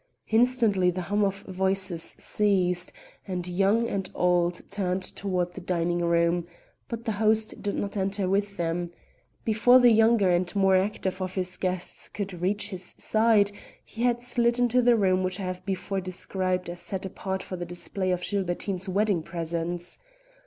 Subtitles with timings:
[0.31, 2.91] Instantly the hum of voices ceased,
[3.27, 6.47] and young and old turned toward the dining room,
[6.87, 8.89] but the host did not enter with them.
[9.45, 13.51] Before the younger and more active of his guests could reach his side
[13.85, 17.55] he had slid into the room which I have before described as set apart for
[17.55, 19.99] the display of Gilbertine's wedding presents.